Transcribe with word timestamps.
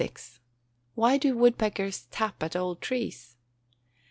_Why 0.97 1.19
do 1.19 1.37
woodpeckers 1.37 2.07
"tap" 2.09 2.41
at 2.41 2.55
old 2.55 2.81
trees? 2.81 3.35